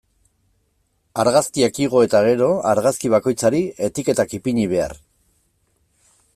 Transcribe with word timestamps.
Argazkiak 1.23 1.77
igo 1.83 2.01
eta 2.07 2.21
gero, 2.29 2.49
argazki 2.71 3.13
bakoitzari 3.17 3.61
etiketak 3.91 4.37
ipini 4.41 4.69
behar. 4.75 4.99